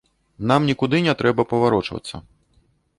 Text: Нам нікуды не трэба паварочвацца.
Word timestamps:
Нам 0.51 0.61
нікуды 0.69 1.03
не 1.09 1.13
трэба 1.21 1.47
паварочвацца. 1.55 2.15